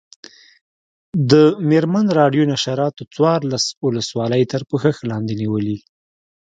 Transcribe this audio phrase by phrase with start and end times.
[1.31, 1.33] د
[1.69, 5.77] مېرمن راډیو نشراتو څوارلس ولسوالۍ تر پوښښ لاندې نیولي.